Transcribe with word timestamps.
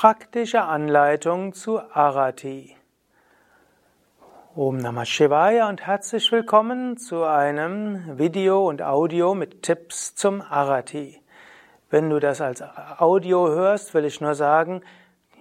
Praktische 0.00 0.62
Anleitung 0.62 1.52
zu 1.52 1.78
Arati. 1.78 2.74
Om 4.56 4.78
Namah 4.78 5.04
Shivaya 5.04 5.68
und 5.68 5.86
herzlich 5.86 6.32
willkommen 6.32 6.96
zu 6.96 7.24
einem 7.24 8.16
Video 8.16 8.66
und 8.66 8.80
Audio 8.80 9.34
mit 9.34 9.62
Tipps 9.62 10.14
zum 10.14 10.40
Arati. 10.40 11.20
Wenn 11.90 12.08
du 12.08 12.18
das 12.18 12.40
als 12.40 12.62
Audio 12.96 13.48
hörst, 13.48 13.92
will 13.92 14.06
ich 14.06 14.22
nur 14.22 14.34
sagen, 14.34 14.80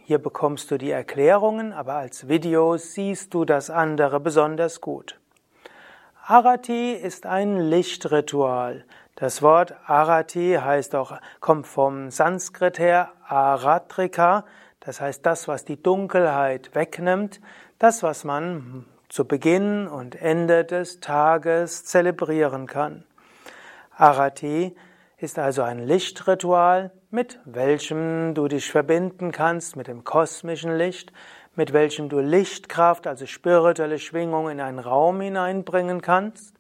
hier 0.04 0.18
bekommst 0.20 0.70
du 0.72 0.78
die 0.78 0.92
Erklärungen, 0.92 1.72
aber 1.72 1.94
als 1.94 2.28
Video 2.28 2.76
siehst 2.76 3.34
du 3.34 3.46
das 3.46 3.70
andere 3.70 4.20
besonders 4.20 4.82
gut. 4.82 5.22
Arati 6.26 6.92
ist 6.92 7.26
ein 7.26 7.62
Lichtritual. 7.62 8.84
Das 9.20 9.42
Wort 9.42 9.76
Arati 9.86 10.58
heißt 10.64 10.96
auch, 10.96 11.20
kommt 11.42 11.68
vom 11.68 12.10
Sanskrit 12.10 12.80
her 12.80 13.10
Aratrika, 13.28 14.46
das 14.80 15.02
heißt 15.02 15.26
das, 15.26 15.50
was 15.50 15.66
die 15.66 15.84
Dunkelheit 15.84 16.74
wegnimmt, 16.74 17.42
das, 17.80 18.02
was 18.02 18.24
man 18.24 18.86
zu 19.10 19.26
Beginn 19.26 19.90
und 19.90 20.16
Ende 20.16 20.64
des 20.64 21.02
Tages 21.02 21.84
zelebrieren 21.84 22.66
kann. 22.66 23.04
Arati 23.92 24.74
ist 25.18 25.38
also 25.38 25.64
ein 25.64 25.80
Lichtritual, 25.80 26.92
mit 27.10 27.42
welchem 27.44 28.34
du 28.34 28.48
dich 28.48 28.72
verbinden 28.72 29.34
kannst 29.34 29.76
mit 29.76 29.88
dem 29.88 30.06
kosmischen 30.06 30.78
Licht, 30.78 31.12
mit 31.56 31.74
welchem 31.74 32.08
du 32.08 32.20
Lichtkraft, 32.22 33.06
also 33.06 33.26
spirituelle 33.26 34.00
Schwingung 34.00 34.50
in 34.50 34.62
einen 34.62 34.80
Raum 34.80 35.20
hineinbringen 35.20 36.02
kannst 36.02 36.56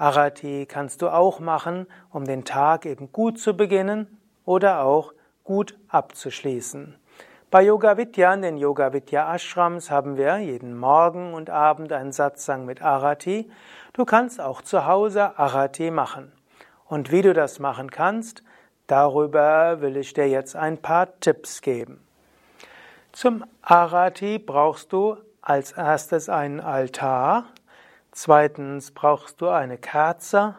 Arati 0.00 0.64
kannst 0.66 1.02
du 1.02 1.10
auch 1.10 1.40
machen, 1.40 1.86
um 2.10 2.24
den 2.24 2.46
Tag 2.46 2.86
eben 2.86 3.12
gut 3.12 3.38
zu 3.38 3.54
beginnen 3.54 4.18
oder 4.46 4.82
auch 4.82 5.12
gut 5.44 5.76
abzuschließen. 5.88 6.96
Bei 7.50 7.62
Yoga 7.62 7.98
Vidya, 7.98 8.32
in 8.32 8.40
den 8.40 8.56
Yoga 8.56 8.94
Vidya 8.94 9.34
Ashrams, 9.34 9.90
haben 9.90 10.16
wir 10.16 10.38
jeden 10.38 10.78
Morgen 10.78 11.34
und 11.34 11.50
Abend 11.50 11.92
einen 11.92 12.12
Satsang 12.12 12.64
mit 12.64 12.80
Arati. 12.80 13.50
Du 13.92 14.06
kannst 14.06 14.40
auch 14.40 14.62
zu 14.62 14.86
Hause 14.86 15.38
Arati 15.38 15.90
machen. 15.90 16.32
Und 16.86 17.12
wie 17.12 17.20
du 17.20 17.34
das 17.34 17.58
machen 17.58 17.90
kannst, 17.90 18.42
darüber 18.86 19.82
will 19.82 19.98
ich 19.98 20.14
dir 20.14 20.28
jetzt 20.28 20.56
ein 20.56 20.78
paar 20.78 21.20
Tipps 21.20 21.60
geben. 21.60 22.00
Zum 23.12 23.44
Arati 23.60 24.38
brauchst 24.38 24.94
du 24.94 25.18
als 25.42 25.72
erstes 25.72 26.30
einen 26.30 26.60
Altar, 26.60 27.44
Zweitens 28.12 28.90
brauchst 28.90 29.40
du 29.40 29.48
eine 29.48 29.78
Kerze 29.78 30.56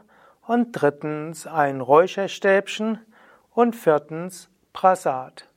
und 0.48 0.72
drittens 0.72 1.48
ein 1.48 1.82
Räucherstäbchen 1.82 3.00
und 3.54 3.76
viertens 3.76 4.50
Prasad. 4.74 5.48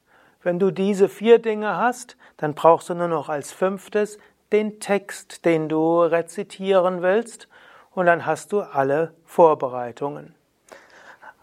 Wenn 0.43 0.59
du 0.59 0.71
diese 0.71 1.09
vier 1.09 1.39
Dinge 1.39 1.77
hast, 1.77 2.17
dann 2.37 2.55
brauchst 2.55 2.91
du 2.91 2.95
nur 2.95 3.09
noch 3.09 3.29
als 3.29 3.53
fünftes 3.53 4.19
den 4.53 4.81
Text, 4.81 5.45
den 5.45 5.69
du 5.69 6.03
rezitieren 6.03 7.03
willst, 7.03 7.49
und 7.93 8.07
dann 8.07 8.27
hast 8.27 8.53
du 8.53 8.61
alle 8.61 9.15
Vorbereitungen. 9.25 10.35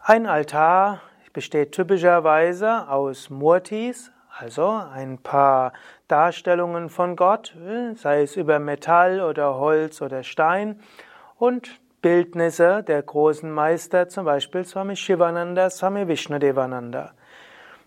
Ein 0.04 0.26
Altar 0.28 1.02
besteht 1.34 1.72
typischerweise 1.72 2.90
aus 2.90 3.30
Murtis, 3.30 4.12
also 4.38 4.82
ein 4.94 5.18
paar 5.18 5.74
Darstellungen 6.08 6.90
von 6.90 7.16
Gott, 7.16 7.56
sei 7.96 8.24
es 8.24 8.36
über 8.36 8.60
Metall 8.60 9.22
oder 9.22 9.56
Holz 9.56 10.02
oder 10.02 10.24
Stein, 10.24 10.80
und 11.38 11.80
Bildnisse 12.02 12.84
der 12.84 13.02
großen 13.02 13.52
Meister, 13.52 14.09
zum 14.09 14.26
Beispiel 14.26 14.64
Swami 14.66 14.96
Shivananda, 14.96 15.70
Swami 15.70 16.08
Vishnudevananda. 16.08 17.12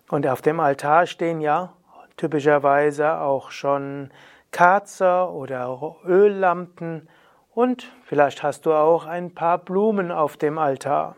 Und 0.08 0.26
auf 0.26 0.42
dem 0.42 0.60
Altar 0.60 1.06
stehen 1.06 1.40
ja 1.40 1.72
typischerweise 2.16 3.18
auch 3.20 3.50
schon 3.50 4.10
Kerze 4.52 5.28
oder 5.30 5.96
Öllampen 6.06 7.08
und 7.54 7.90
vielleicht 8.04 8.42
hast 8.42 8.66
du 8.66 8.72
auch 8.72 9.06
ein 9.06 9.34
paar 9.34 9.58
Blumen 9.58 10.12
auf 10.12 10.36
dem 10.36 10.58
Altar. 10.58 11.16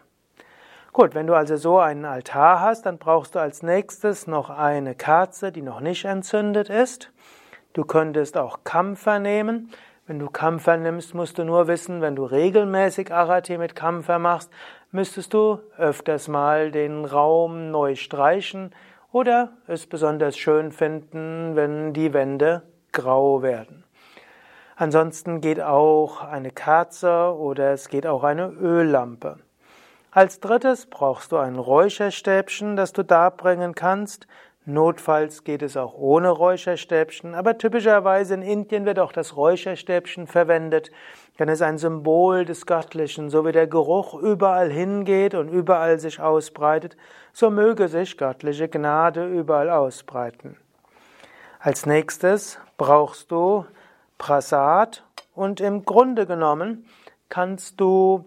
Gut, 0.97 1.15
wenn 1.15 1.27
du 1.27 1.35
also 1.35 1.59
so 1.59 1.79
einen 1.79 2.07
Altar 2.07 2.63
hast, 2.63 2.87
dann 2.87 2.97
brauchst 2.97 3.35
du 3.35 3.39
als 3.39 3.63
nächstes 3.63 4.27
noch 4.27 4.49
eine 4.49 4.95
Kerze, 4.95 5.53
die 5.53 5.61
noch 5.61 5.81
nicht 5.81 6.07
entzündet 6.07 6.71
ist. 6.71 7.13
Du 7.75 7.85
könntest 7.85 8.39
auch 8.39 8.61
Kampfer 8.65 9.19
nehmen. 9.19 9.71
Wenn 10.07 10.19
du 10.19 10.31
Kampfer 10.31 10.79
nimmst, 10.79 11.15
musst 11.15 11.37
du 11.37 11.45
nur 11.45 11.69
wissen, 11.69 12.01
wenn 12.01 12.17
du 12.17 12.25
regelmäßig 12.25 13.13
Arati 13.13 13.59
mit 13.59 13.77
Kampfer 13.77 14.19
machst, 14.19 14.51
müsstest 14.91 15.35
du 15.35 15.59
öfters 15.77 16.29
mal 16.29 16.71
den 16.71 17.05
Raum 17.05 17.71
neu 17.71 17.95
streichen 17.95 18.75
oder 19.13 19.51
es 19.67 19.87
besonders 19.87 20.39
schön 20.39 20.73
finden, 20.73 21.57
wenn 21.57 21.93
die 21.93 22.15
Wände 22.15 22.63
grau 22.93 23.43
werden. 23.43 23.85
Ansonsten 24.77 25.43
geht 25.43 25.61
auch 25.61 26.23
eine 26.23 26.53
Kerze 26.53 27.37
oder 27.37 27.73
es 27.73 27.91
geht 27.91 28.07
auch 28.07 28.25
eine 28.25 28.49
Öllampe. 28.49 29.41
Als 30.17 30.41
drittes 30.41 30.87
brauchst 30.87 31.31
du 31.31 31.37
ein 31.37 31.57
Räucherstäbchen, 31.57 32.75
das 32.75 32.95
du 32.95 33.03
darbringen 33.03 33.75
kannst. 33.75 34.27
Notfalls 34.65 35.45
geht 35.45 35.61
es 35.61 35.77
auch 35.77 35.93
ohne 35.93 36.31
Räucherstäbchen, 36.31 37.35
aber 37.35 37.59
typischerweise 37.59 38.33
in 38.33 38.41
Indien 38.41 38.87
wird 38.87 38.99
auch 38.99 39.13
das 39.13 39.37
Räucherstäbchen 39.37 40.27
verwendet, 40.27 40.91
denn 41.39 41.51
es 41.51 41.57
ist 41.57 41.67
ein 41.67 41.77
Symbol 41.77 42.47
des 42.47 42.65
Göttlichen. 42.65 43.29
So 43.29 43.45
wie 43.45 43.53
der 43.53 43.67
Geruch 43.67 44.15
überall 44.15 44.71
hingeht 44.71 45.35
und 45.35 45.51
überall 45.51 45.99
sich 45.99 46.19
ausbreitet, 46.19 46.97
so 47.35 47.51
möge 47.51 47.89
sich 47.89 48.17
göttliche 48.17 48.71
Gnade 48.71 49.27
überall 49.27 49.69
ausbreiten. 49.69 50.57
Als 51.61 51.85
nächstes 51.85 52.59
brauchst 52.79 53.31
du 53.31 53.67
Prasad 54.17 55.05
und 55.35 55.61
im 55.61 55.85
Grunde 55.85 56.25
genommen 56.25 56.87
kannst 57.29 57.79
du 57.83 58.25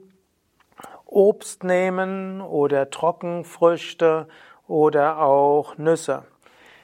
Obst 1.09 1.63
nehmen 1.63 2.41
oder 2.41 2.89
Trockenfrüchte 2.89 4.27
oder 4.67 5.19
auch 5.19 5.77
Nüsse. 5.77 6.23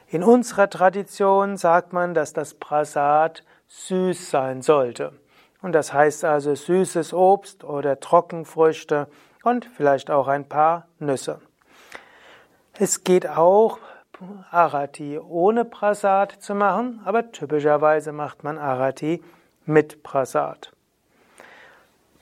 In 0.07 0.23
unserer 0.23 0.69
Tradition 0.69 1.57
sagt 1.57 1.93
man, 1.93 2.13
dass 2.13 2.33
das 2.33 2.55
Prasad 2.55 3.43
süß 3.67 4.29
sein 4.29 4.61
sollte. 4.61 5.13
Und 5.61 5.73
das 5.73 5.93
heißt 5.93 6.25
also 6.25 6.55
süßes 6.55 7.13
Obst 7.13 7.63
oder 7.63 7.99
Trockenfrüchte 7.99 9.07
und 9.43 9.65
vielleicht 9.65 10.11
auch 10.11 10.27
ein 10.27 10.47
paar 10.47 10.87
Nüsse. 10.99 11.41
Es 12.77 13.03
geht 13.03 13.27
auch, 13.27 13.79
Arati 14.49 15.19
ohne 15.19 15.65
Prasad 15.65 16.31
zu 16.31 16.55
machen, 16.55 17.01
aber 17.05 17.31
typischerweise 17.31 18.11
macht 18.11 18.43
man 18.43 18.57
Arati 18.57 19.23
mit 19.65 20.03
Prasad. 20.03 20.74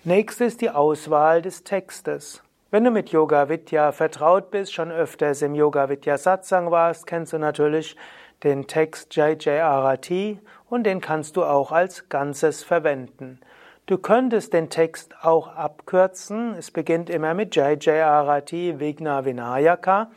Nächstes 0.06 0.58
die 0.58 0.70
Auswahl 0.70 1.42
des 1.42 1.64
Textes. 1.64 2.44
Wenn 2.72 2.84
du 2.84 2.92
mit 2.92 3.14
Yoga 3.14 3.48
Vidya 3.48 3.94
vertraut 3.94 4.52
bist, 4.52 4.74
schon 4.74 4.92
öfters 4.92 5.42
im 5.42 5.56
Yoga 5.56 5.88
Vidya 5.88 6.18
Satsang 6.18 6.72
warst, 6.72 7.08
kennst 7.08 7.32
du 7.32 7.38
natürlich 7.38 7.96
den 8.44 8.68
Text 8.68 9.16
Jai 9.16 9.64
Arati 9.64 10.40
und 10.70 10.84
den 10.84 11.00
kannst 11.00 11.38
du 11.38 11.46
auch 11.46 11.72
als 11.72 12.10
Ganzes 12.10 12.66
verwenden. 12.66 13.40
Du 13.86 13.98
könntest 13.98 14.52
den 14.52 14.70
Text 14.70 15.16
auch 15.22 15.48
abkürzen. 15.48 16.56
Es 16.56 16.70
beginnt 16.70 17.10
immer 17.10 17.34
mit 17.34 17.56
Jai 17.56 18.04
Arati 18.04 18.82
Vigna 18.82 19.24
Vinayaka. 19.24 20.12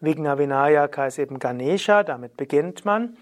Vigna 0.00 0.38
Vinayaka 0.38 1.06
ist 1.06 1.20
eben 1.20 1.38
Ganesha, 1.38 2.02
damit 2.02 2.36
beginnt 2.36 2.84
man. 2.84 3.16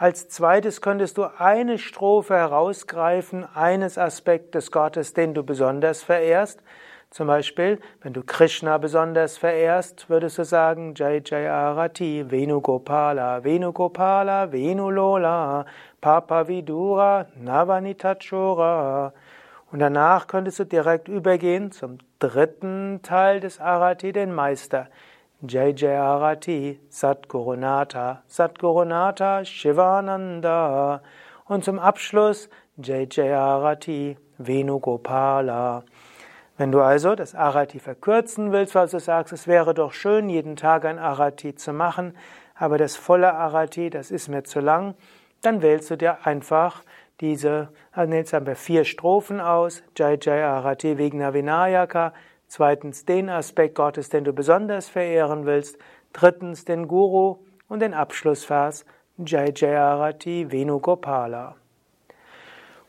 Als 0.00 0.28
zweites 0.28 0.80
könntest 0.80 1.18
du 1.18 1.24
eine 1.24 1.76
Strophe 1.76 2.36
herausgreifen, 2.36 3.44
eines 3.56 3.98
Aspekt 3.98 4.54
des 4.54 4.70
Gottes, 4.70 5.12
den 5.12 5.34
du 5.34 5.42
besonders 5.42 6.04
verehrst. 6.04 6.62
Zum 7.10 7.26
Beispiel, 7.26 7.80
wenn 8.02 8.12
du 8.12 8.22
Krishna 8.22 8.78
besonders 8.78 9.38
verehrst, 9.38 10.08
würdest 10.08 10.38
du 10.38 10.44
sagen 10.44 10.94
Jai 10.94 11.20
Jai 11.24 11.50
Arati, 11.50 12.30
Venugopala, 12.30 13.42
Venugopala, 13.42 14.52
Venulola, 14.52 15.66
Papa 16.00 16.46
Vidura, 16.46 17.26
Navanitachora. 17.34 19.12
Und 19.72 19.80
danach 19.80 20.28
könntest 20.28 20.60
du 20.60 20.64
direkt 20.64 21.08
übergehen 21.08 21.72
zum 21.72 21.98
dritten 22.20 23.00
Teil 23.02 23.40
des 23.40 23.58
Arati, 23.58 24.12
den 24.12 24.32
Meister. 24.32 24.86
Jai 25.46 25.72
Jai 25.72 25.96
Arati, 25.96 26.80
Satgurunata, 26.90 28.24
Satgurunata, 28.26 29.44
Shivananda. 29.44 31.00
Und 31.44 31.62
zum 31.62 31.78
Abschluss 31.78 32.48
Jai 32.76 33.06
Jai 33.08 33.32
Arati, 33.36 34.16
Venugopala. 34.38 35.84
Wenn 36.56 36.72
du 36.72 36.80
also 36.80 37.14
das 37.14 37.36
Arati 37.36 37.78
verkürzen 37.78 38.50
willst, 38.50 38.74
weil 38.74 38.88
du 38.88 38.98
sagst, 38.98 39.32
es 39.32 39.46
wäre 39.46 39.74
doch 39.74 39.92
schön, 39.92 40.28
jeden 40.28 40.56
Tag 40.56 40.84
ein 40.84 40.98
Arati 40.98 41.54
zu 41.54 41.72
machen, 41.72 42.16
aber 42.56 42.76
das 42.76 42.96
volle 42.96 43.32
Arati, 43.32 43.90
das 43.90 44.10
ist 44.10 44.26
mir 44.26 44.42
zu 44.42 44.58
lang, 44.58 44.96
dann 45.42 45.62
wählst 45.62 45.88
du 45.88 45.96
dir 45.96 46.26
einfach 46.26 46.82
diese, 47.20 47.68
also 47.92 48.12
jetzt 48.12 48.32
haben 48.32 48.46
wir 48.46 48.56
vier 48.56 48.84
Strophen 48.84 49.40
aus, 49.40 49.84
Jai 49.96 50.18
Jai 50.20 50.42
Arati 50.44 50.98
Vigna 50.98 51.32
Vinayaka, 51.32 52.12
Zweitens 52.48 53.04
den 53.04 53.28
Aspekt 53.28 53.74
Gottes, 53.74 54.08
den 54.08 54.24
du 54.24 54.32
besonders 54.32 54.88
verehren 54.88 55.46
willst. 55.46 55.78
Drittens 56.12 56.64
den 56.64 56.88
Guru 56.88 57.36
und 57.68 57.80
den 57.80 57.94
Abschlussvers 57.94 58.84
Jai 59.18 59.52
Jayarati 59.54 60.50
Venugopala. 60.50 61.56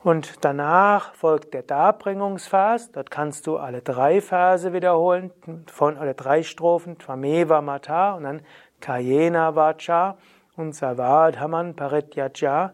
Und 0.01 0.45
danach 0.45 1.13
folgt 1.13 1.53
der 1.53 1.63
Darbringungsvers. 1.63 2.93
Dort 2.93 3.11
kannst 3.11 3.47
du 3.47 3.57
alle 3.57 3.81
drei 3.81 4.21
Verse 4.21 4.71
wiederholen, 4.71 5.31
von, 5.67 5.97
oder 5.97 6.13
drei 6.13 6.43
Strophen, 6.43 6.97
Tvameva 6.97 7.61
Mata 7.61 8.13
und 8.13 8.23
dann 8.23 8.41
Kayena 8.79 9.55
Vacha 9.55 10.17
und 10.55 10.73
Savadhaman 10.73 11.75
Parityaja. 11.75 12.71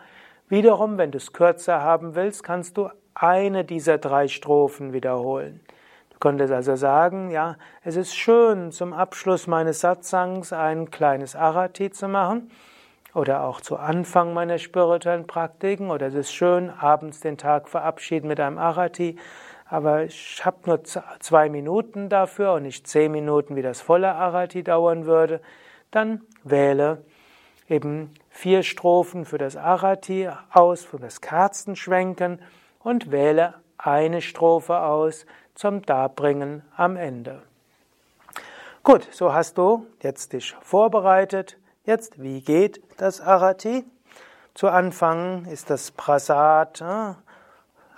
Wiederum, 0.50 1.00
wenn 1.00 1.10
du 1.10 1.18
es 1.18 1.34
kürzer 1.34 1.82
haben 1.82 2.14
willst, 2.14 2.44
kannst 2.44 2.78
du 2.78 2.90
eine 3.16 3.66
dieser 3.66 3.98
drei 3.98 4.28
Strophen 4.28 4.94
wiederholen. 4.94 5.62
Du 6.16 6.20
könntest 6.20 6.54
also 6.54 6.78
sagen, 6.78 7.30
ja, 7.30 7.58
es 7.84 7.98
ist 7.98 8.16
schön, 8.16 8.72
zum 8.72 8.94
Abschluss 8.94 9.48
meines 9.48 9.82
Satsangs 9.82 10.54
ein 10.54 10.90
kleines 10.90 11.36
Arati 11.36 11.92
zu 11.92 12.08
machen 12.08 12.50
oder 13.14 13.44
auch 13.44 13.60
zu 13.60 13.76
Anfang 13.76 14.34
meiner 14.34 14.58
spirituellen 14.58 15.28
Praktiken. 15.28 15.92
Oder 15.92 16.08
es 16.08 16.14
ist 16.14 16.34
schön, 16.34 16.70
abends 16.70 17.20
den 17.20 17.38
Tag 17.38 17.68
verabschieden 17.68 18.30
mit 18.30 18.40
einem 18.40 18.58
Arati, 18.58 19.18
aber 19.68 20.04
ich 20.04 20.46
habe 20.46 20.58
nur 20.68 20.84
zwei 20.86 21.50
Minuten 21.50 22.08
dafür 22.08 22.54
und 22.54 22.64
nicht 22.64 22.88
zehn 22.88 23.12
Minuten, 23.12 23.58
wie 23.58 23.62
das 23.62 23.82
volle 23.82 24.16
Arati 24.16 24.64
dauern 24.64 25.06
würde, 25.06 25.42
dann 25.92 26.22
wähle 26.46 27.04
eben 27.68 28.14
vier 28.30 28.64
Strophen 28.64 29.26
für 29.26 29.38
das 29.38 29.58
Arati 29.58 30.30
aus, 30.50 30.86
für 30.86 30.98
das 30.98 31.20
Kerzenschwenken 31.20 32.42
und 32.80 33.12
wähle 33.12 33.56
eine 33.78 34.22
Strophe 34.22 34.80
aus 34.80 35.26
zum 35.56 35.82
Darbringen 35.82 36.62
am 36.76 36.98
Ende. 36.98 37.42
Gut, 38.84 39.08
so 39.12 39.34
hast 39.34 39.58
du 39.58 39.88
jetzt 40.04 40.34
dich 40.34 40.56
vorbereitet. 40.62 41.58
Jetzt, 41.86 42.22
wie 42.22 42.42
geht 42.42 42.82
das 42.98 43.20
Arati? 43.20 43.84
Zu 44.54 44.68
Anfang 44.68 45.46
ist 45.46 45.70
das 45.70 45.92
Prasad 45.92 46.82
äh, 46.82 47.14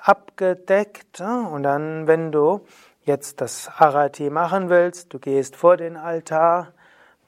abgedeckt 0.02 1.20
äh, 1.20 1.24
und 1.24 1.64
dann, 1.64 2.08
wenn 2.08 2.32
du 2.32 2.62
jetzt 3.04 3.42
das 3.42 3.70
Arati 3.78 4.30
machen 4.30 4.70
willst, 4.70 5.14
du 5.14 5.20
gehst 5.20 5.56
vor 5.56 5.78
den 5.78 5.98
Altar, 5.98 6.74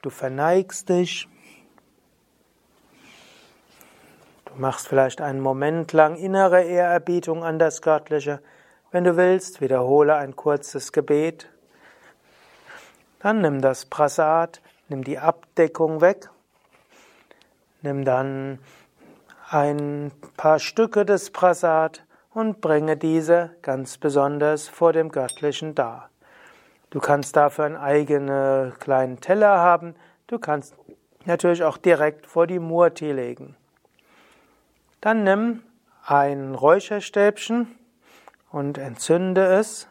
du 0.02 0.10
verneigst 0.10 0.88
dich, 0.88 1.28
du 4.46 4.52
machst 4.56 4.88
vielleicht 4.88 5.20
einen 5.20 5.40
Moment 5.40 5.92
lang 5.92 6.16
innere 6.16 6.62
Ehrerbietung 6.62 7.44
an 7.44 7.58
das 7.58 7.82
Göttliche. 7.82 8.40
Wenn 8.92 9.04
du 9.04 9.16
willst, 9.16 9.60
wiederhole 9.60 10.16
ein 10.16 10.36
kurzes 10.36 10.92
Gebet. 10.92 11.48
Dann 13.20 13.40
nimm 13.40 13.60
das 13.60 13.86
Prasad, 13.86 14.60
nimm 14.88 15.04
die 15.04 15.18
Abdeckung 15.18 16.00
weg 16.00 16.30
Nimm 17.82 18.04
dann 18.04 18.58
ein 19.48 20.12
paar 20.36 20.58
Stücke 20.58 21.06
des 21.06 21.30
Prasad 21.30 22.04
und 22.34 22.60
bringe 22.60 22.96
diese 22.96 23.56
ganz 23.62 23.96
besonders 23.96 24.68
vor 24.68 24.92
dem 24.92 25.08
Göttlichen 25.08 25.74
dar. 25.74 26.10
Du 26.90 27.00
kannst 27.00 27.36
dafür 27.36 27.64
einen 27.64 27.76
eigenen 27.76 28.78
kleinen 28.78 29.20
Teller 29.20 29.58
haben. 29.58 29.94
Du 30.26 30.38
kannst 30.38 30.74
natürlich 31.24 31.64
auch 31.64 31.78
direkt 31.78 32.26
vor 32.26 32.46
die 32.46 32.58
Murti 32.58 33.12
legen. 33.12 33.56
Dann 35.00 35.24
nimm 35.24 35.62
ein 36.04 36.54
Räucherstäbchen 36.54 37.74
und 38.50 38.78
entzünde 38.78 39.44
es 39.46 39.88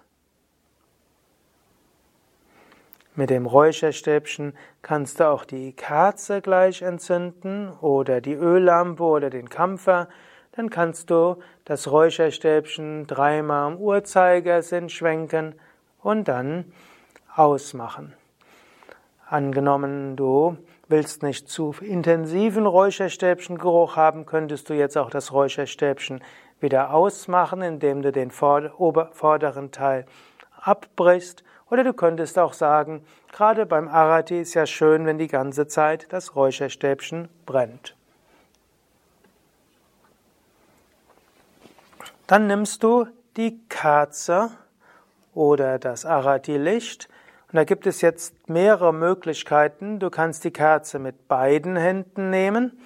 Mit 3.19 3.31
dem 3.31 3.47
Räucherstäbchen 3.47 4.53
kannst 4.81 5.19
du 5.19 5.27
auch 5.27 5.43
die 5.43 5.73
Kerze 5.73 6.39
gleich 6.41 6.81
entzünden 6.81 7.69
oder 7.81 8.21
die 8.21 8.33
Öllampe 8.33 9.03
oder 9.03 9.29
den 9.29 9.49
Kampfer. 9.49 10.07
Dann 10.53 10.69
kannst 10.69 11.09
du 11.09 11.35
das 11.65 11.91
Räucherstäbchen 11.91 13.07
dreimal 13.07 13.73
im 13.73 13.77
Uhrzeigersinn 13.77 14.87
schwenken 14.87 15.55
und 16.01 16.29
dann 16.29 16.71
ausmachen. 17.35 18.13
Angenommen, 19.27 20.15
du 20.15 20.55
willst 20.87 21.21
nicht 21.21 21.49
zu 21.49 21.75
intensiven 21.81 22.65
Räucherstäbchengeruch 22.65 23.97
haben, 23.97 24.25
könntest 24.25 24.69
du 24.69 24.73
jetzt 24.75 24.97
auch 24.97 25.09
das 25.09 25.33
Räucherstäbchen 25.33 26.23
wieder 26.61 26.93
ausmachen, 26.93 27.61
indem 27.61 28.01
du 28.01 28.11
den 28.11 28.31
vorderen 28.31 29.71
Teil 29.71 30.05
abbrichst 30.61 31.43
oder 31.69 31.83
du 31.83 31.93
könntest 31.93 32.39
auch 32.39 32.53
sagen, 32.53 33.05
gerade 33.31 33.65
beim 33.65 33.87
Arati 33.87 34.41
ist 34.41 34.53
ja 34.55 34.65
schön, 34.65 35.05
wenn 35.05 35.17
die 35.17 35.27
ganze 35.27 35.67
Zeit 35.67 36.07
das 36.09 36.35
Räucherstäbchen 36.35 37.29
brennt. 37.45 37.95
Dann 42.27 42.47
nimmst 42.47 42.83
du 42.83 43.07
die 43.37 43.59
Kerze 43.69 44.51
oder 45.33 45.79
das 45.79 46.05
Arati-Licht. 46.05 47.07
Und 47.51 47.55
da 47.55 47.63
gibt 47.63 47.87
es 47.87 48.01
jetzt 48.01 48.49
mehrere 48.49 48.93
Möglichkeiten. 48.93 49.97
Du 49.97 50.11
kannst 50.11 50.43
die 50.43 50.51
Kerze 50.51 50.99
mit 50.99 51.27
beiden 51.27 51.75
Händen 51.75 52.29
nehmen. 52.29 52.79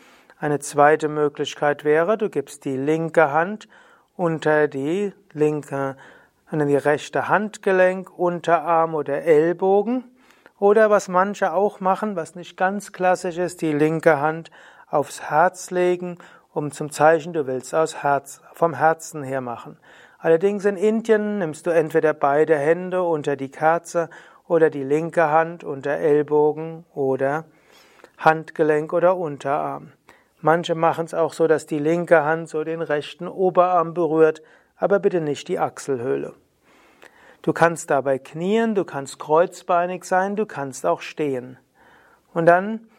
Eine 0.43 0.59
zweite 0.59 1.07
Möglichkeit 1.07 1.85
wäre, 1.85 2.17
du 2.17 2.29
gibst 2.29 2.65
die 2.65 2.75
linke 2.75 3.31
Hand 3.31 3.69
unter 4.17 4.67
die 4.67 5.13
linke 5.31 5.95
an 6.47 6.67
die 6.67 6.75
rechte 6.75 7.29
Handgelenk, 7.29 8.19
Unterarm 8.19 8.93
oder 8.93 9.23
Ellbogen. 9.23 10.03
Oder 10.59 10.89
was 10.89 11.07
manche 11.07 11.53
auch 11.53 11.79
machen, 11.79 12.17
was 12.17 12.35
nicht 12.35 12.57
ganz 12.57 12.91
klassisch 12.91 13.37
ist, 13.37 13.61
die 13.61 13.71
linke 13.71 14.19
Hand 14.19 14.51
aufs 14.89 15.21
Herz 15.29 15.71
legen, 15.71 16.17
um 16.51 16.73
zum 16.73 16.91
Zeichen, 16.91 17.31
du 17.31 17.47
willst 17.47 17.73
aus 17.73 18.03
Herz, 18.03 18.41
vom 18.51 18.73
Herzen 18.73 19.23
her 19.23 19.39
machen. 19.39 19.77
Allerdings 20.17 20.65
in 20.65 20.75
Indien 20.75 21.39
nimmst 21.39 21.67
du 21.67 21.69
entweder 21.69 22.13
beide 22.13 22.57
Hände 22.57 23.03
unter 23.03 23.37
die 23.37 23.49
Kerze 23.49 24.09
oder 24.49 24.69
die 24.69 24.83
linke 24.83 25.29
Hand 25.29 25.63
unter 25.63 25.91
Ellbogen 25.91 26.83
oder 26.93 27.45
Handgelenk 28.17 28.91
oder 28.91 29.15
Unterarm. 29.15 29.93
Manche 30.45 30.75
machen 30.75 31.05
es 31.05 31.13
auch 31.13 31.31
so, 31.31 31.47
dass 31.47 31.67
die 31.67 31.79
linke 31.79 32.25
Hand 32.25 32.49
so 32.49 32.65
den 32.65 32.81
rechten 32.81 33.29
Oberarm 33.29 33.93
berührt, 33.93 34.41
aber 34.75 34.99
bitte 34.99 35.21
nicht 35.21 35.47
die 35.47 35.57
Achselhöhle. 35.57 36.33
Du 37.43 37.53
kannst 37.53 37.89
dabei 37.89 38.19
knien, 38.19 38.75
du 38.75 38.83
kannst 38.83 39.19
kreuzbeinig 39.19 40.03
sein, 40.03 40.35
du 40.35 40.45
kannst 40.45 40.85
auch 40.85 40.99
stehen. 40.99 41.57
Und 42.33 42.45
dann 42.45 42.89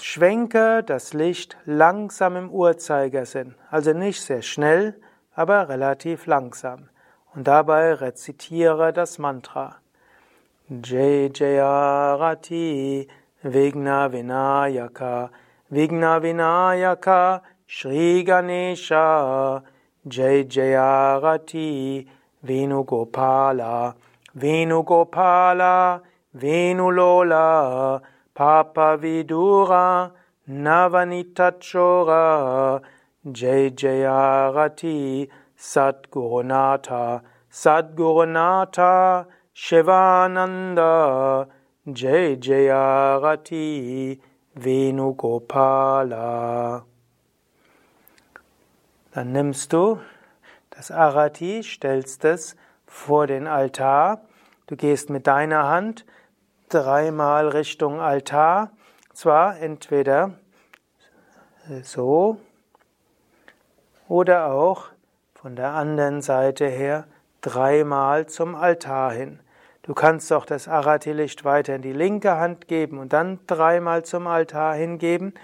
schwenke 0.00 0.84
das 0.84 1.12
Licht 1.12 1.56
langsam 1.64 2.36
im 2.36 2.50
Uhrzeigersinn, 2.50 3.56
also 3.68 3.92
nicht 3.92 4.22
sehr 4.22 4.42
schnell, 4.42 4.94
aber 5.34 5.68
relativ 5.68 6.26
langsam. 6.26 6.88
Und 7.34 7.48
dabei 7.48 7.94
rezitiere 7.94 8.92
das 8.92 9.18
Mantra. 9.18 9.74
Jai 10.68 11.32
Jayarati 11.34 13.08
Vigna 13.42 14.12
Vinayaka 14.12 15.32
Vigna 15.72 16.20
Vinayaka 16.20 17.40
Shri 17.66 18.22
Ganesha 18.22 19.62
Jai 20.06 20.44
Jayarati 20.44 22.06
Venugopala, 22.44 23.94
Venugopala, 24.36 26.02
Venulola, 26.36 28.02
Papa 28.34 28.98
Vidura, 29.00 30.10
Navanitachora, 30.50 32.82
Jai 33.30 33.70
Jayarati, 33.70 35.28
Sadgurunata, 35.56 37.22
Sadgurunata, 37.50 39.26
Shivananda, 39.54 41.46
Jai 41.92 42.36
Jayarati, 42.36 44.18
Venugopala. 44.54 46.04
Dann 49.12 49.32
nimmst 49.32 49.72
du 49.72 49.98
das 50.74 50.90
Arati 50.90 51.62
stellst 51.62 52.24
es 52.24 52.56
vor 52.86 53.26
den 53.26 53.46
Altar. 53.46 54.22
Du 54.66 54.74
gehst 54.74 55.10
mit 55.10 55.26
deiner 55.26 55.68
Hand 55.68 56.06
dreimal 56.70 57.48
Richtung 57.48 58.00
Altar. 58.00 58.70
Zwar 59.12 59.60
entweder 59.60 60.32
so 61.82 62.38
oder 64.08 64.50
auch 64.50 64.86
von 65.34 65.56
der 65.56 65.72
anderen 65.72 66.22
Seite 66.22 66.66
her 66.66 67.06
dreimal 67.42 68.26
zum 68.26 68.54
Altar 68.54 69.12
hin. 69.12 69.40
Du 69.82 69.94
kannst 69.94 70.32
auch 70.32 70.46
das 70.46 70.68
Arati-Licht 70.68 71.44
weiter 71.44 71.74
in 71.74 71.82
die 71.82 71.92
linke 71.92 72.36
Hand 72.36 72.68
geben 72.68 72.98
und 72.98 73.12
dann 73.12 73.40
dreimal 73.46 74.04
zum 74.04 74.26
Altar 74.28 74.74
hingeben, 74.74 75.34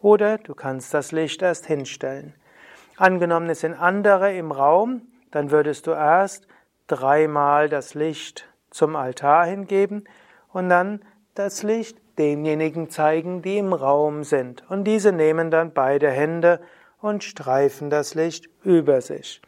oder 0.00 0.38
du 0.38 0.54
kannst 0.54 0.94
das 0.94 1.12
Licht 1.12 1.42
erst 1.42 1.66
hinstellen. 1.66 2.34
Angenommen, 2.96 3.50
es 3.50 3.60
sind 3.60 3.74
andere 3.74 4.32
im 4.34 4.52
Raum, 4.52 5.02
dann 5.30 5.50
würdest 5.50 5.86
du 5.86 5.90
erst 5.90 6.46
dreimal 6.86 7.68
das 7.68 7.94
Licht 7.94 8.48
zum 8.70 8.96
Altar 8.96 9.44
hingeben 9.44 10.04
und 10.52 10.68
dann 10.68 11.02
das 11.34 11.62
Licht 11.62 11.98
denjenigen 12.18 12.90
zeigen, 12.90 13.42
die 13.42 13.58
im 13.58 13.72
Raum 13.72 14.24
sind. 14.24 14.64
Und 14.70 14.84
diese 14.84 15.12
nehmen 15.12 15.50
dann 15.50 15.72
beide 15.72 16.10
Hände 16.10 16.60
und 17.00 17.24
streifen 17.24 17.90
das 17.90 18.14
Licht 18.14 18.48
über 18.62 19.00
sich. 19.00 19.42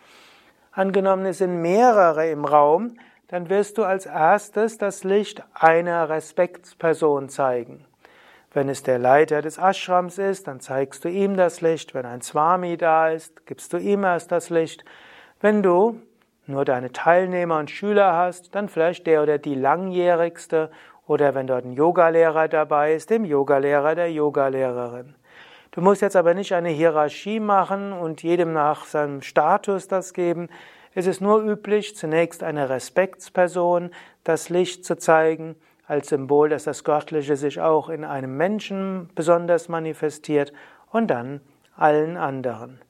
Angenommen, 0.73 1.27
es 1.27 1.39
sind 1.39 1.61
mehrere 1.61 2.29
im 2.31 2.45
Raum, 2.45 2.97
dann 3.33 3.49
wirst 3.49 3.79
du 3.79 3.85
als 3.85 4.05
erstes 4.05 4.77
das 4.77 5.05
Licht 5.05 5.43
einer 5.55 6.11
Respektsperson 6.11 7.31
zeigen. 7.31 7.87
Wenn 8.53 8.69
es 8.69 8.83
der 8.83 8.99
Leiter 8.99 9.41
des 9.41 9.57
Ashrams 9.57 10.19
ist, 10.19 10.49
dann 10.49 10.61
zeigst 10.61 11.03
du 11.03 11.09
ihm 11.09 11.35
das 11.39 11.63
Licht. 11.63 11.95
Wenn 11.95 12.05
ein 12.05 12.21
Swami 12.21 12.77
da 12.77 13.09
ist, 13.09 13.47
gibst 13.47 13.73
du 13.73 13.79
ihm 13.79 14.05
erst 14.05 14.33
das 14.33 14.51
Licht. 14.51 14.85
Wenn 15.41 15.63
du 15.63 15.99
nur 16.47 16.67
deine 16.67 16.93
Teilnehmer 16.93 17.59
und 17.59 17.71
Schüler 17.71 18.15
hast, 18.15 18.55
dann 18.55 18.69
vielleicht 18.69 19.07
der 19.07 19.23
oder 19.23 19.39
die 19.39 19.55
langjährigste 19.55 20.71
oder 21.07 21.35
wenn 21.35 21.47
dort 21.47 21.65
ein 21.65 21.73
Yogalehrer 21.73 22.49
dabei 22.49 22.93
ist, 22.93 23.09
dem 23.09 23.25
Yogalehrer 23.25 23.95
der 23.95 24.13
Yogalehrerin. 24.13 25.15
Du 25.71 25.81
musst 25.81 26.03
jetzt 26.03 26.17
aber 26.17 26.35
nicht 26.35 26.53
eine 26.53 26.69
Hierarchie 26.69 27.41
machen 27.41 27.95
und 27.95 28.23
jedem 28.23 28.53
nach 28.53 28.85
seinem 28.85 29.23
Status 29.23 29.89
das 29.89 30.13
geben. 30.13 30.51
Es 30.95 31.07
ist 31.07 31.21
nur 31.21 31.43
üblich, 31.43 31.97
zunächst 31.97 32.43
eine 32.43 32.69
Respektsperson 32.69 33.91
das 34.25 34.51
Licht 34.51 34.85
zu 34.85 34.97
zeigen 34.97 35.57
als 35.87 36.09
Symbol, 36.09 36.51
dass 36.51 36.65
das 36.65 36.85
Göttliche 36.85 37.37
sich 37.37 37.61
auch 37.61 37.89
in 37.89 38.05
einem 38.05 38.37
Menschen 38.37 39.09
besonders 39.15 39.69
manifestiert 39.69 40.53
und 40.91 41.09
dann 41.09 41.41
allen 41.77 42.17
anderen. 42.17 42.81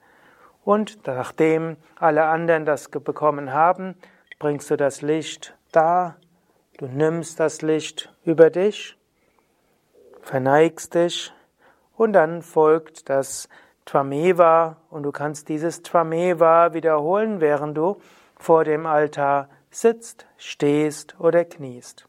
Und 0.64 1.06
nachdem 1.06 1.76
alle 1.96 2.24
anderen 2.24 2.64
das 2.64 2.88
bekommen 2.88 3.52
haben, 3.52 3.94
bringst 4.38 4.70
du 4.70 4.76
das 4.76 5.02
Licht 5.02 5.56
da, 5.70 6.16
du 6.78 6.86
nimmst 6.86 7.38
das 7.38 7.62
Licht 7.62 8.12
über 8.24 8.50
dich, 8.50 8.96
verneigst 10.20 10.94
dich 10.94 11.32
und 11.96 12.12
dann 12.12 12.42
folgt 12.42 13.08
das 13.08 13.48
Twameva 13.84 14.76
und 14.90 15.02
du 15.02 15.12
kannst 15.12 15.48
dieses 15.48 15.82
Twameva 15.82 16.74
wiederholen, 16.74 17.40
während 17.40 17.76
du 17.76 17.96
vor 18.36 18.64
dem 18.64 18.86
Altar 18.86 19.48
sitzt, 19.70 20.26
stehst 20.36 21.18
oder 21.18 21.44
kniest. 21.44 22.06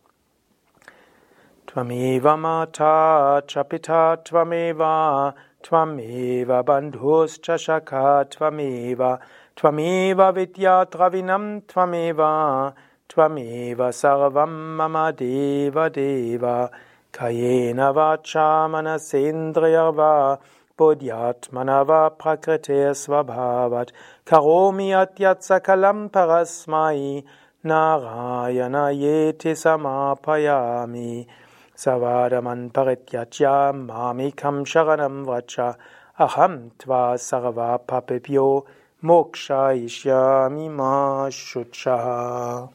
Tvameva 1.74 2.38
Mata 2.38 3.42
Chapita 3.48 4.18
Tvameva 4.18 5.34
Tvameva 5.64 6.62
Bandhuscha 6.62 7.58
Shaka 7.58 8.26
Tvameva 8.26 9.20
Tvameva 9.56 10.36
Vidya 10.36 10.86
Travinam 10.86 11.64
Tvameva 11.66 12.76
Tvameva 13.10 13.92
Sarvam 13.92 14.76
Mama 14.76 15.12
Deva 15.14 15.90
Deva 15.90 16.70
Kayena 17.12 17.92
Vacha 17.92 18.70
Manasendriyava 18.70 20.38
Bodhyatmanava 20.78 22.18
Prakrite 22.18 22.94
Svabhavat 22.96 23.92
Karomi 24.26 24.90
Atyat 24.90 25.40
Parasmai 26.10 27.24
Narayana 27.64 28.92
Yeti 28.92 29.54
Samapayami 29.54 31.28
Savadaman 31.78 32.72
Parityajya 32.72 33.72
Mamikam 33.88 34.66
Sharanam 34.66 35.26
Vacha 35.26 35.76
Aham 36.20 36.72
Tva 36.80 37.16
Sarva 37.20 37.80
Papebhyo 37.80 38.66
Moksha 39.04 39.78
Ishyami 39.78 40.72
Ma 40.72 41.28
Shuchaha 41.30 42.70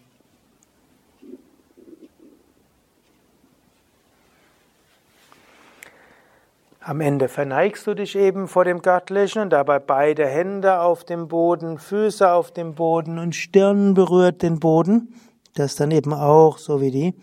Am 6.88 7.02
Ende 7.02 7.28
verneigst 7.28 7.87
du 7.87 7.92
dich 7.92 8.16
eben 8.16 8.49
vor 8.49 8.64
dem 8.64 8.80
Göttlichen 8.80 9.42
und 9.42 9.50
dabei 9.50 9.78
beide 9.78 10.26
Hände 10.26 10.80
auf 10.80 11.04
dem 11.04 11.28
Boden, 11.28 11.76
Füße 11.76 12.33
auf 12.33 12.50
dem 12.50 12.76
Boden 12.76 13.18
und 13.18 13.35
Stirn 13.35 13.92
berührt 13.92 14.40
den 14.40 14.59
Boden. 14.59 15.14
Das 15.54 15.76
dann 15.76 15.90
eben 15.90 16.14
auch 16.14 16.57
so 16.57 16.80
wie 16.80 16.90
die 16.90 17.14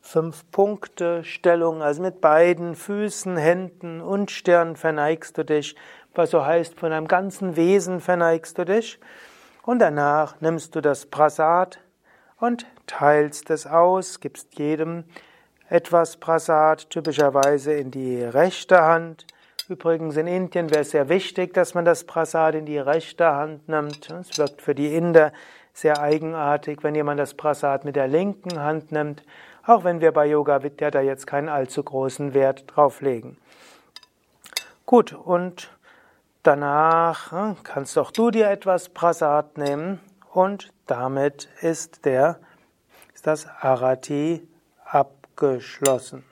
Fünf-Punkte-Stellung, 0.00 1.82
also 1.82 2.00
mit 2.00 2.22
beiden 2.22 2.74
Füßen, 2.74 3.36
Händen 3.36 4.00
und 4.00 4.30
Stirn 4.30 4.76
verneigst 4.76 5.36
du 5.36 5.44
dich, 5.44 5.76
was 6.14 6.30
so 6.30 6.46
heißt, 6.46 6.80
von 6.80 6.88
deinem 6.88 7.06
ganzen 7.06 7.54
Wesen 7.54 8.00
verneigst 8.00 8.56
du 8.56 8.64
dich. 8.64 8.98
Und 9.62 9.80
danach 9.80 10.40
nimmst 10.40 10.74
du 10.74 10.80
das 10.80 11.04
Prasad 11.04 11.80
und 12.40 12.64
teilst 12.86 13.50
es 13.50 13.66
aus, 13.66 14.20
gibst 14.20 14.58
jedem 14.58 15.04
etwas 15.72 16.16
Prasad, 16.18 16.90
typischerweise 16.90 17.72
in 17.72 17.90
die 17.90 18.22
rechte 18.22 18.82
Hand. 18.82 19.26
Übrigens 19.68 20.16
in 20.16 20.26
Indien 20.26 20.70
wäre 20.70 20.80
es 20.80 20.90
sehr 20.90 21.08
wichtig, 21.08 21.54
dass 21.54 21.74
man 21.74 21.84
das 21.84 22.04
Prasad 22.04 22.54
in 22.54 22.66
die 22.66 22.78
rechte 22.78 23.26
Hand 23.32 23.68
nimmt. 23.68 24.10
Es 24.10 24.36
wirkt 24.38 24.60
für 24.60 24.74
die 24.74 24.94
Inder 24.94 25.32
sehr 25.72 26.00
eigenartig, 26.00 26.82
wenn 26.82 26.94
jemand 26.94 27.18
das 27.18 27.34
Prasad 27.34 27.84
mit 27.84 27.96
der 27.96 28.08
linken 28.08 28.60
Hand 28.60 28.92
nimmt 28.92 29.22
auch 29.64 29.84
wenn 29.84 30.00
wir 30.00 30.12
bei 30.12 30.26
Yoga 30.26 30.62
Vidya 30.62 30.90
da 30.90 31.00
jetzt 31.00 31.26
keinen 31.26 31.48
allzu 31.48 31.82
großen 31.82 32.34
Wert 32.34 32.64
drauf 32.66 33.00
legen. 33.00 33.36
Gut, 34.86 35.12
und 35.12 35.70
danach 36.42 37.30
hm, 37.30 37.56
kannst 37.62 37.96
auch 37.96 38.10
du 38.10 38.30
dir 38.30 38.50
etwas 38.50 38.88
Prasad 38.88 39.58
nehmen 39.58 40.00
und 40.32 40.72
damit 40.86 41.48
ist 41.60 42.04
der 42.04 42.38
ist 43.14 43.26
das 43.26 43.46
Arati 43.46 44.46
abgeschlossen. 45.42 46.24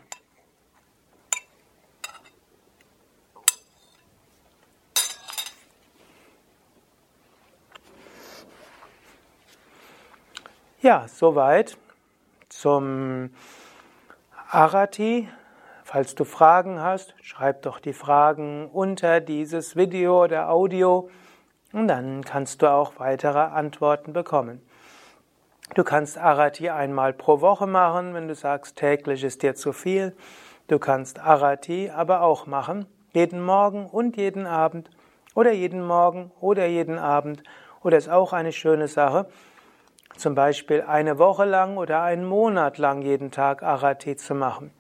Ja, 10.81 11.07
soweit 11.09 11.77
zum 12.49 13.31
Arati. 14.49 15.29
Falls 15.85 16.15
du 16.15 16.25
Fragen 16.25 16.81
hast, 16.81 17.15
schreib 17.21 17.63
doch 17.63 17.81
die 17.81 17.93
Fragen 17.93 18.71
unter 18.71 19.21
dieses 19.21 19.75
Video 19.75 20.23
oder 20.23 20.49
Audio 20.49 21.11
und 21.73 21.89
dann 21.89 22.23
kannst 22.23 22.63
du 22.63 22.71
auch 22.71 22.93
weitere 22.99 23.41
Antworten 23.41 24.13
bekommen. 24.13 24.63
Du 25.75 25.85
kannst 25.85 26.19
Arati 26.19 26.69
einmal 26.69 27.13
pro 27.13 27.41
Woche 27.41 27.67
machen, 27.67 28.13
wenn 28.15 28.27
du 28.27 28.35
sagst, 28.35 28.77
täglich 28.77 29.23
ist 29.23 29.43
dir 29.43 29.55
zu 29.55 29.73
viel. 29.73 30.17
Du 30.67 30.81
kannst 30.81 31.21
Arati 31.21 31.91
aber 31.95 32.23
auch 32.23 32.47
machen, 32.47 32.87
jeden 33.13 33.41
Morgen 33.41 33.87
und 33.87 34.17
jeden 34.17 34.47
Abend 34.47 34.91
oder 35.35 35.53
jeden 35.53 35.87
Morgen 35.87 36.33
oder 36.41 36.67
jeden 36.67 36.99
Abend. 36.99 37.45
Oder 37.83 37.99
ist 37.99 38.11
auch 38.11 38.33
eine 38.33 38.53
schöne 38.53 38.89
Sache 38.89 39.27
zum 40.17 40.35
Beispiel 40.35 40.83
eine 40.83 41.19
Woche 41.19 41.45
lang 41.45 41.77
oder 41.77 42.03
einen 42.03 42.25
Monat 42.25 42.79
lang 42.79 43.03
jeden 43.03 43.31
Tag 43.31 43.63
Arati 43.63 44.17
zu 44.17 44.35
machen. 44.35 44.73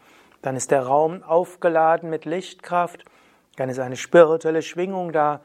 Dann 0.42 0.56
ist 0.56 0.70
der 0.70 0.82
Raum 0.82 1.22
aufgeladen 1.22 2.10
mit 2.10 2.24
Lichtkraft, 2.24 3.04
dann 3.56 3.68
ist 3.68 3.78
eine 3.78 3.96
spirituelle 3.96 4.62
Schwingung 4.62 5.12
da. 5.12 5.40